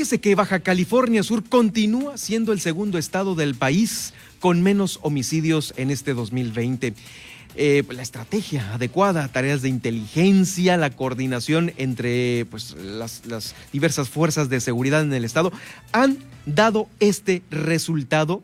Dice 0.00 0.18
que 0.18 0.34
Baja 0.34 0.60
California 0.60 1.22
Sur 1.22 1.46
continúa 1.46 2.16
siendo 2.16 2.54
el 2.54 2.60
segundo 2.62 2.96
estado 2.96 3.34
del 3.34 3.54
país 3.54 4.14
con 4.38 4.62
menos 4.62 4.98
homicidios 5.02 5.74
en 5.76 5.90
este 5.90 6.14
2020. 6.14 6.94
Eh, 7.54 7.84
la 7.90 8.00
estrategia 8.00 8.72
adecuada, 8.72 9.28
tareas 9.28 9.60
de 9.60 9.68
inteligencia, 9.68 10.78
la 10.78 10.88
coordinación 10.88 11.74
entre 11.76 12.46
pues, 12.50 12.74
las 12.82 13.54
diversas 13.74 14.08
fuerzas 14.08 14.48
de 14.48 14.60
seguridad 14.60 15.02
en 15.02 15.12
el 15.12 15.26
estado 15.26 15.52
han 15.92 16.16
dado 16.46 16.88
este 17.00 17.42
resultado 17.50 18.42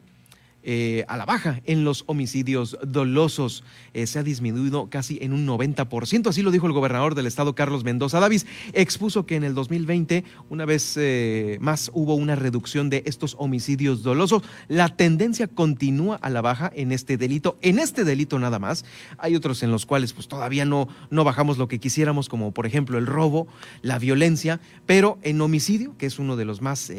eh, 0.68 1.04
a 1.06 1.16
la 1.16 1.24
baja 1.24 1.60
en 1.64 1.84
los 1.84 2.02
homicidios 2.08 2.76
dolosos. 2.84 3.62
Eh, 3.94 4.08
se 4.08 4.18
ha 4.18 4.24
disminuido 4.24 4.90
casi 4.90 5.16
en 5.22 5.32
un 5.32 5.46
90%. 5.46 6.28
Así 6.28 6.42
lo 6.42 6.50
dijo 6.50 6.66
el 6.66 6.72
gobernador 6.72 7.14
del 7.14 7.26
estado, 7.26 7.54
Carlos 7.54 7.84
Mendoza 7.84 8.18
Davis. 8.18 8.48
Expuso 8.72 9.26
que 9.26 9.36
en 9.36 9.44
el 9.44 9.54
2020, 9.54 10.24
una 10.50 10.64
vez 10.64 10.96
eh, 10.96 11.58
más, 11.60 11.92
hubo 11.94 12.16
una 12.16 12.34
reducción 12.34 12.90
de 12.90 13.04
estos 13.06 13.36
homicidios 13.38 14.02
dolosos. 14.02 14.42
La 14.66 14.88
tendencia 14.88 15.46
continúa 15.46 16.16
a 16.16 16.30
la 16.30 16.40
baja 16.40 16.72
en 16.74 16.90
este 16.90 17.16
delito. 17.16 17.56
En 17.62 17.78
este 17.78 18.02
delito 18.02 18.40
nada 18.40 18.58
más. 18.58 18.84
Hay 19.18 19.36
otros 19.36 19.62
en 19.62 19.70
los 19.70 19.86
cuales 19.86 20.14
pues 20.14 20.26
todavía 20.26 20.64
no, 20.64 20.88
no 21.10 21.22
bajamos 21.22 21.58
lo 21.58 21.68
que 21.68 21.78
quisiéramos, 21.78 22.28
como 22.28 22.50
por 22.50 22.66
ejemplo 22.66 22.98
el 22.98 23.06
robo, 23.06 23.46
la 23.82 24.00
violencia, 24.00 24.60
pero 24.84 25.20
en 25.22 25.40
homicidio, 25.40 25.96
que 25.96 26.06
es 26.06 26.18
uno 26.18 26.34
de 26.34 26.44
los 26.44 26.60
más 26.60 26.92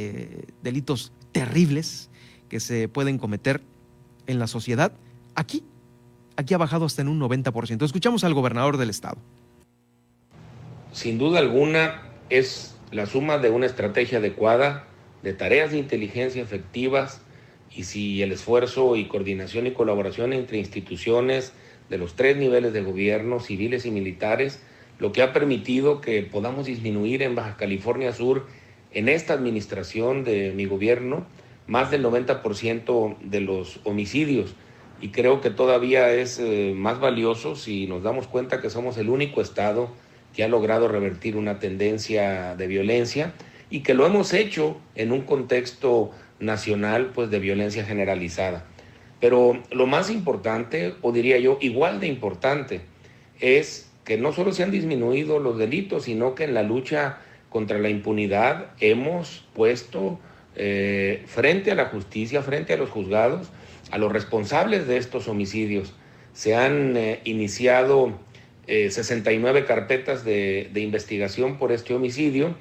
delitos 0.63 1.11
terribles, 1.33 2.09
que 2.49 2.59
se 2.59 2.87
pueden 2.87 3.17
cometer 3.17 3.61
en 4.27 4.39
la 4.39 4.47
sociedad, 4.47 4.91
aquí, 5.35 5.63
aquí 6.35 6.53
ha 6.53 6.57
bajado 6.57 6.85
hasta 6.85 7.01
en 7.01 7.07
un 7.07 7.19
90%. 7.19 7.83
Escuchamos 7.83 8.23
al 8.23 8.33
gobernador 8.33 8.77
del 8.77 8.89
estado. 8.89 9.17
Sin 10.91 11.17
duda 11.17 11.39
alguna 11.39 12.03
es 12.29 12.75
la 12.91 13.05
suma 13.05 13.37
de 13.37 13.49
una 13.49 13.65
estrategia 13.65 14.19
adecuada, 14.19 14.87
de 15.23 15.33
tareas 15.33 15.71
de 15.71 15.77
inteligencia 15.77 16.41
efectivas 16.41 17.21
y 17.75 17.83
si 17.83 18.21
el 18.21 18.31
esfuerzo 18.31 18.95
y 18.95 19.07
coordinación 19.07 19.67
y 19.67 19.71
colaboración 19.71 20.33
entre 20.33 20.57
instituciones 20.57 21.53
de 21.89 21.97
los 21.97 22.15
tres 22.15 22.37
niveles 22.37 22.73
de 22.73 22.81
gobierno, 22.81 23.39
civiles 23.39 23.85
y 23.85 23.91
militares, 23.91 24.61
lo 24.99 25.11
que 25.11 25.21
ha 25.21 25.33
permitido 25.33 26.01
que 26.01 26.23
podamos 26.23 26.65
disminuir 26.65 27.21
en 27.21 27.35
Baja 27.35 27.55
California 27.55 28.13
Sur, 28.13 28.47
en 28.91 29.09
esta 29.09 29.33
administración 29.33 30.23
de 30.23 30.53
mi 30.55 30.65
gobierno, 30.65 31.25
más 31.67 31.91
del 31.91 32.03
90% 32.03 33.17
de 33.21 33.41
los 33.41 33.79
homicidios 33.83 34.55
y 34.99 35.09
creo 35.09 35.41
que 35.41 35.49
todavía 35.49 36.11
es 36.11 36.39
eh, 36.39 36.73
más 36.75 36.99
valioso 36.99 37.55
si 37.55 37.87
nos 37.87 38.03
damos 38.03 38.27
cuenta 38.27 38.61
que 38.61 38.69
somos 38.69 38.97
el 38.97 39.09
único 39.09 39.41
estado 39.41 39.89
que 40.33 40.43
ha 40.43 40.47
logrado 40.47 40.87
revertir 40.87 41.35
una 41.35 41.59
tendencia 41.59 42.55
de 42.55 42.67
violencia 42.67 43.33
y 43.69 43.81
que 43.81 43.93
lo 43.93 44.05
hemos 44.05 44.33
hecho 44.33 44.77
en 44.95 45.11
un 45.11 45.21
contexto 45.21 46.11
nacional 46.39 47.11
pues 47.13 47.29
de 47.29 47.39
violencia 47.39 47.83
generalizada. 47.85 48.65
Pero 49.19 49.61
lo 49.71 49.87
más 49.87 50.09
importante, 50.09 50.95
o 51.01 51.11
diría 51.11 51.37
yo 51.39 51.57
igual 51.59 51.99
de 51.99 52.07
importante, 52.07 52.81
es 53.39 53.91
que 54.03 54.17
no 54.17 54.31
solo 54.31 54.53
se 54.53 54.63
han 54.63 54.71
disminuido 54.71 55.39
los 55.39 55.57
delitos, 55.57 56.03
sino 56.03 56.35
que 56.35 56.43
en 56.45 56.53
la 56.53 56.63
lucha 56.63 57.17
contra 57.49 57.79
la 57.79 57.89
impunidad 57.89 58.71
hemos 58.79 59.45
puesto 59.53 60.19
eh, 60.59 61.21
frente 61.27 61.69
a 61.69 61.75
la 61.75 61.85
justicia, 61.85 62.41
frente 62.41 62.73
a 62.73 62.77
los 62.77 62.89
juzgados, 62.89 63.51
a 63.91 63.99
los 63.99 64.11
responsables 64.11 64.87
de 64.87 64.97
estos 64.97 65.27
homicidios. 65.27 65.93
Se 66.33 66.55
han 66.55 66.97
eh, 66.97 67.21
iniciado 67.25 68.17
69 68.65 69.59
eh, 69.59 69.65
carpetas 69.65 70.25
de, 70.25 70.71
investigación 70.73 71.59
por 71.59 71.71
este 71.71 71.93
homicidio 71.93 72.55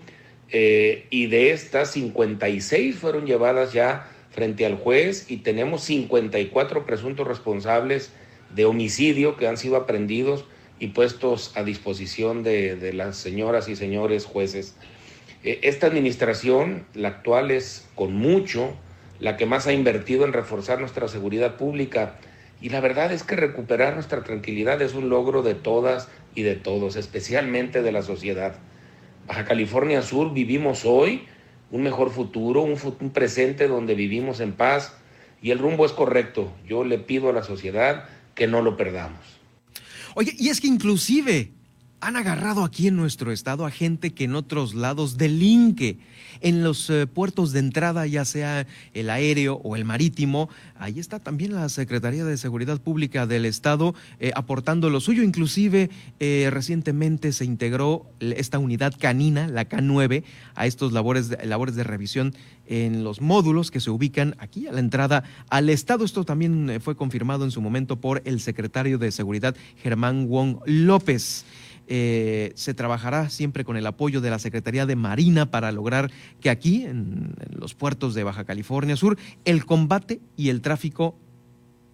y 0.48 1.26
de 1.26 1.50
estas 1.50 1.90
56 1.92 2.96
fueron 2.96 3.26
llevadas 3.26 3.72
ya 3.72 4.08
frente 4.30 4.64
al 4.64 4.76
juez 4.76 5.28
y 5.28 5.38
tenemos 5.38 5.82
54 5.82 6.86
presuntos 6.86 7.26
responsables 7.26 8.12
de 8.54 8.66
homicidio 8.66 9.36
que 9.36 9.48
han 9.48 9.56
sido 9.56 9.76
aprendidos 9.76 10.44
y 10.78 10.88
puestos 10.88 11.56
a 11.56 11.64
disposición 11.64 12.44
de 12.44 12.92
las 12.92 13.16
señoras 13.16 13.68
y 13.68 13.74
señores 13.74 14.26
jueces. 14.26 14.76
Eh, 15.42 15.60
esta 15.62 15.86
administración, 15.86 16.86
la 16.94 17.08
actual, 17.08 17.50
es 17.50 17.88
con 17.94 18.14
mucho 18.14 18.74
la 19.20 19.36
que 19.36 19.46
más 19.46 19.66
ha 19.66 19.72
invertido 19.72 20.24
en 20.24 20.32
reforzar 20.32 20.80
nuestra 20.80 21.08
seguridad 21.08 21.56
pública. 21.56 22.16
Y 22.60 22.70
la 22.70 22.80
verdad 22.80 23.12
es 23.12 23.22
que 23.22 23.36
recuperar 23.36 23.94
nuestra 23.94 24.24
tranquilidad 24.24 24.80
es 24.82 24.94
un 24.94 25.08
logro 25.08 25.42
de 25.42 25.54
todas 25.54 26.08
y 26.34 26.42
de 26.42 26.56
todos, 26.56 26.96
especialmente 26.96 27.82
de 27.82 27.92
la 27.92 28.02
sociedad. 28.02 28.56
Baja 29.26 29.44
California 29.44 30.02
Sur 30.02 30.32
vivimos 30.32 30.84
hoy 30.84 31.26
un 31.70 31.82
mejor 31.82 32.10
futuro, 32.10 32.62
un, 32.62 32.78
un 33.00 33.10
presente 33.10 33.66
donde 33.68 33.94
vivimos 33.94 34.40
en 34.40 34.52
paz 34.52 34.96
y 35.42 35.50
el 35.50 35.58
rumbo 35.58 35.84
es 35.84 35.92
correcto. 35.92 36.52
Yo 36.66 36.84
le 36.84 36.98
pido 36.98 37.28
a 37.28 37.32
la 37.32 37.42
sociedad 37.42 38.08
que 38.34 38.46
no 38.46 38.62
lo 38.62 38.76
perdamos. 38.76 39.20
Oye, 40.14 40.32
y 40.38 40.48
es 40.48 40.60
que 40.60 40.68
inclusive 40.68 41.52
han 42.00 42.16
agarrado 42.16 42.64
aquí 42.64 42.88
en 42.88 42.96
nuestro 42.96 43.32
estado 43.32 43.64
a 43.64 43.70
gente 43.70 44.12
que 44.12 44.24
en 44.24 44.34
otros 44.34 44.74
lados 44.74 45.16
delinque. 45.16 45.98
En 46.42 46.62
los 46.62 46.90
eh, 46.90 47.06
puertos 47.06 47.52
de 47.52 47.60
entrada, 47.60 48.06
ya 48.06 48.26
sea 48.26 48.66
el 48.92 49.08
aéreo 49.08 49.54
o 49.64 49.74
el 49.74 49.86
marítimo, 49.86 50.50
ahí 50.78 50.98
está 50.98 51.18
también 51.18 51.54
la 51.54 51.68
Secretaría 51.70 52.26
de 52.26 52.36
Seguridad 52.36 52.78
Pública 52.78 53.26
del 53.26 53.46
Estado 53.46 53.94
eh, 54.20 54.32
aportando 54.34 54.90
lo 54.90 55.00
suyo. 55.00 55.22
Inclusive 55.22 55.88
eh, 56.20 56.48
recientemente 56.52 57.32
se 57.32 57.46
integró 57.46 58.06
esta 58.20 58.58
unidad 58.58 58.92
canina, 58.98 59.48
la 59.48 59.66
K9, 59.66 60.24
a 60.54 60.66
estos 60.66 60.92
labores 60.92 61.30
de, 61.30 61.46
labores 61.46 61.74
de 61.74 61.84
revisión 61.84 62.34
en 62.66 63.02
los 63.02 63.22
módulos 63.22 63.70
que 63.70 63.80
se 63.80 63.90
ubican 63.90 64.34
aquí 64.38 64.66
a 64.66 64.72
la 64.72 64.80
entrada 64.80 65.24
al 65.48 65.70
Estado. 65.70 66.04
Esto 66.04 66.24
también 66.24 66.80
fue 66.82 66.96
confirmado 66.96 67.44
en 67.44 67.50
su 67.50 67.62
momento 67.62 67.96
por 67.96 68.20
el 68.26 68.40
secretario 68.40 68.98
de 68.98 69.10
Seguridad, 69.10 69.56
Germán 69.82 70.28
Wong 70.28 70.58
López. 70.66 71.46
Eh, 71.88 72.52
se 72.56 72.74
trabajará 72.74 73.30
siempre 73.30 73.64
con 73.64 73.76
el 73.76 73.86
apoyo 73.86 74.20
de 74.20 74.30
la 74.30 74.38
Secretaría 74.38 74.86
de 74.86 74.96
Marina 74.96 75.50
para 75.50 75.70
lograr 75.72 76.10
que 76.40 76.50
aquí, 76.50 76.84
en, 76.84 77.34
los 77.50 77.74
puertos 77.74 78.14
de 78.14 78.24
Baja 78.24 78.44
California 78.44 78.96
Sur, 78.96 79.16
el 79.44 79.64
combate 79.64 80.20
y 80.36 80.48
el 80.48 80.62
tráfico 80.62 81.16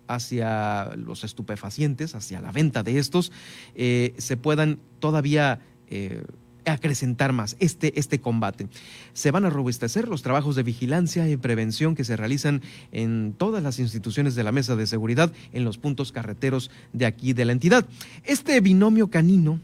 hacia 0.08 0.94
los 0.96 1.24
estupefacientes, 1.24 2.14
hacia 2.14 2.40
la 2.40 2.52
venta 2.52 2.82
de 2.82 2.98
estos, 2.98 3.32
eh, 3.74 4.14
se 4.18 4.36
puedan 4.36 4.78
todavía 4.98 5.60
eh, 5.88 6.22
acrecentar 6.64 7.32
más 7.32 7.56
este, 7.60 7.98
este 7.98 8.20
combate. 8.20 8.68
Se 9.12 9.30
van 9.30 9.44
a 9.44 9.50
robustecer 9.50 10.08
los 10.08 10.22
trabajos 10.22 10.56
de 10.56 10.62
vigilancia 10.62 11.28
y 11.28 11.36
prevención 11.36 11.94
que 11.94 12.04
se 12.04 12.16
realizan 12.16 12.62
en 12.92 13.34
todas 13.36 13.62
las 13.62 13.78
instituciones 13.78 14.34
de 14.34 14.44
la 14.44 14.52
mesa 14.52 14.76
de 14.76 14.86
seguridad 14.86 15.32
en 15.52 15.64
los 15.64 15.78
puntos 15.78 16.12
carreteros 16.12 16.70
de 16.92 17.06
aquí 17.06 17.32
de 17.32 17.44
la 17.44 17.52
entidad. 17.52 17.86
Este 18.24 18.60
binomio 18.60 19.08
canino 19.08 19.60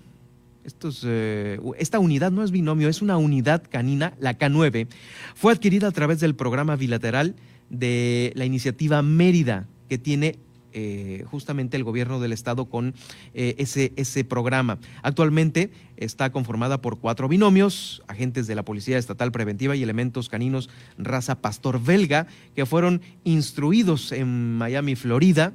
eh, 1.05 1.61
esta 1.79 1.99
unidad 1.99 2.31
no 2.31 2.43
es 2.43 2.51
binomio, 2.51 2.89
es 2.89 3.03
una 3.03 3.17
unidad 3.17 3.63
canina, 3.69 4.15
la 4.19 4.39
K9, 4.39 4.89
fue 5.35 5.53
adquirida 5.53 5.89
a 5.89 5.93
través 5.93 6.21
del 6.21 6.35
programa 6.35 6.77
bilateral 6.77 7.37
de 7.71 8.33
la 8.35 8.45
iniciativa 8.45 9.03
Mérida, 9.03 9.67
que 9.89 9.99
tiene 9.99 10.39
eh, 10.75 11.25
justamente 11.31 11.77
el 11.77 11.85
gobierno 11.85 12.21
del 12.21 12.33
estado 12.33 12.67
con 12.67 12.95
eh, 13.33 13.55
ese, 13.59 13.93
ese 13.97 14.23
programa. 14.23 14.79
Actualmente 15.03 15.71
está 15.97 16.31
conformada 16.31 16.83
por 16.83 16.99
cuatro 16.99 17.27
binomios, 17.27 18.03
agentes 18.07 18.47
de 18.47 18.55
la 18.55 18.65
Policía 18.65 18.99
Estatal 18.99 19.33
Preventiva 19.33 19.77
y 19.77 19.83
elementos 19.83 20.29
caninos 20.29 20.69
raza 20.99 21.41
pastor 21.41 21.83
belga, 21.83 22.27
que 22.55 22.67
fueron 22.67 23.01
instruidos 23.25 24.13
en 24.13 24.59
Miami, 24.59 24.95
Florida, 24.95 25.55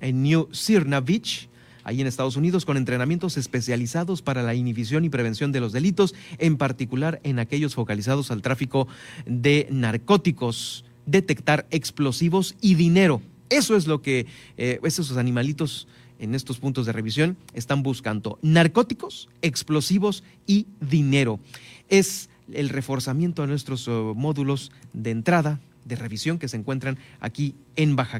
en 0.00 0.24
New 0.24 0.48
Sirna 0.50 1.00
Beach, 1.00 1.48
ahí 1.90 2.00
en 2.00 2.06
Estados 2.06 2.36
Unidos 2.36 2.64
con 2.64 2.76
entrenamientos 2.76 3.36
especializados 3.36 4.22
para 4.22 4.42
la 4.42 4.54
inhibición 4.54 5.04
y 5.04 5.10
prevención 5.10 5.50
de 5.50 5.60
los 5.60 5.72
delitos, 5.72 6.14
en 6.38 6.56
particular 6.56 7.20
en 7.24 7.38
aquellos 7.38 7.74
focalizados 7.74 8.30
al 8.30 8.42
tráfico 8.42 8.86
de 9.26 9.66
narcóticos, 9.70 10.84
detectar 11.06 11.66
explosivos 11.70 12.54
y 12.60 12.76
dinero. 12.76 13.20
Eso 13.48 13.76
es 13.76 13.88
lo 13.88 14.00
que 14.02 14.26
eh, 14.56 14.78
esos 14.84 15.16
animalitos 15.16 15.88
en 16.20 16.34
estos 16.36 16.58
puntos 16.58 16.86
de 16.86 16.92
revisión 16.92 17.36
están 17.54 17.82
buscando. 17.82 18.38
Narcóticos, 18.42 19.28
explosivos 19.42 20.22
y 20.46 20.66
dinero. 20.80 21.40
Es 21.88 22.30
el 22.52 22.68
reforzamiento 22.68 23.42
de 23.42 23.48
nuestros 23.48 23.88
oh, 23.88 24.14
módulos 24.14 24.70
de 24.92 25.10
entrada, 25.10 25.60
de 25.84 25.96
revisión 25.96 26.38
que 26.38 26.46
se 26.46 26.56
encuentran 26.56 26.98
aquí 27.20 27.54
en 27.74 27.96
Baja 27.96 28.18